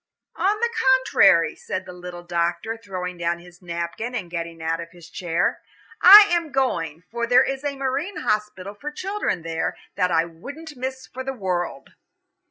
[0.37, 4.89] "On the contrary," said the little doctor, throwing down his napkin and getting out of
[4.89, 5.61] his chair.
[6.01, 10.75] "I am going, for there is a marine hospital for children there, that I wouldn't
[10.75, 11.93] miss for the world."